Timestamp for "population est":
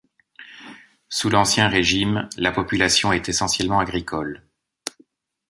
2.51-3.29